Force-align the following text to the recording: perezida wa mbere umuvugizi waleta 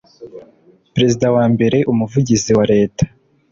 perezida 0.93 1.25
wa 1.35 1.45
mbere 1.53 1.77
umuvugizi 1.91 2.51
waleta 2.57 3.03